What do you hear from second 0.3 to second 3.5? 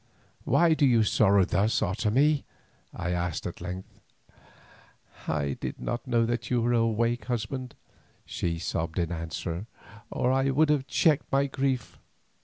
"Why do you sorrow thus, Otomie?" I asked